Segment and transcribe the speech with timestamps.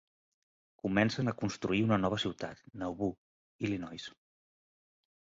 [0.83, 3.13] Comencen a construir una nova ciutat, Nauvoo,
[3.67, 4.07] Illinois.